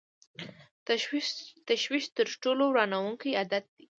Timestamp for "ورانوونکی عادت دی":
2.69-3.85